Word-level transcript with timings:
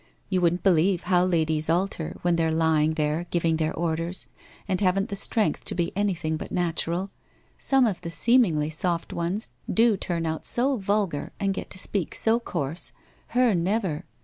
You 0.31 0.41
wouldn't 0.41 0.63
believe 0.63 1.03
how 1.03 1.25
ladies 1.25 1.69
alter, 1.69 2.17
when 2.23 2.35
they're 2.35 2.51
lying 2.51 2.95
there 2.95 3.27
giving 3.29 3.57
their 3.57 3.71
orders, 3.71 4.25
and 4.67 4.81
haven't 4.81 5.09
the 5.09 5.15
strength 5.15 5.63
to 5.65 5.75
be 5.75 5.95
anything 5.95 6.37
but 6.37 6.51
natural. 6.51 7.11
Some 7.59 7.85
of 7.85 8.01
the 8.01 8.09
seem 8.09 8.45
ing 8.45 8.71
soft 8.71 9.13
ones 9.13 9.51
do 9.71 9.95
turn 9.97 10.25
out 10.25 10.43
so 10.43 10.77
vulgar 10.77 11.33
and 11.39 11.53
get 11.53 11.69
to 11.69 11.77
speak 11.77 12.15
so 12.15 12.39
course. 12.39 12.93
Her 13.35 13.53
never. 13.53 14.05